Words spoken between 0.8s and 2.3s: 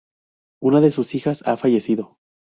de sus hijas ha fallecido.